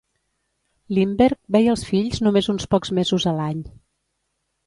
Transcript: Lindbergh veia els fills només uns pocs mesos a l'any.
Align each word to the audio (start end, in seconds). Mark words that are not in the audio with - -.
Lindbergh 0.97 1.37
veia 1.55 1.75
els 1.75 1.83
fills 1.89 2.23
només 2.27 2.49
uns 2.53 2.67
pocs 2.73 2.93
mesos 3.01 3.27
a 3.33 3.37
l'any. 3.41 3.61